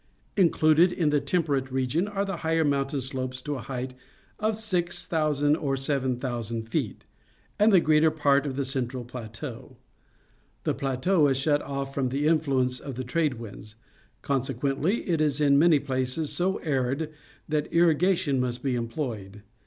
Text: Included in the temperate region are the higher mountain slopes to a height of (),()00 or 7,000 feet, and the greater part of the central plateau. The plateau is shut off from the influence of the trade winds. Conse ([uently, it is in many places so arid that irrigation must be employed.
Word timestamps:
Included 0.35 0.91
in 0.91 1.11
the 1.11 1.21
temperate 1.21 1.71
region 1.71 2.07
are 2.07 2.25
the 2.25 2.37
higher 2.37 2.63
mountain 2.65 3.01
slopes 3.01 3.39
to 3.43 3.53
a 3.53 3.59
height 3.61 3.93
of 4.39 4.55
(),()00 4.55 5.55
or 5.61 5.77
7,000 5.77 6.67
feet, 6.69 7.05
and 7.59 7.71
the 7.71 7.79
greater 7.79 8.09
part 8.09 8.47
of 8.47 8.55
the 8.55 8.65
central 8.65 9.05
plateau. 9.05 9.77
The 10.63 10.73
plateau 10.73 11.27
is 11.27 11.37
shut 11.37 11.61
off 11.61 11.93
from 11.93 12.09
the 12.09 12.25
influence 12.25 12.79
of 12.79 12.95
the 12.95 13.03
trade 13.03 13.35
winds. 13.35 13.75
Conse 14.23 14.55
([uently, 14.55 15.07
it 15.07 15.21
is 15.21 15.39
in 15.39 15.59
many 15.59 15.77
places 15.77 16.31
so 16.33 16.57
arid 16.63 17.11
that 17.47 17.71
irrigation 17.71 18.39
must 18.39 18.63
be 18.63 18.73
employed. 18.73 19.43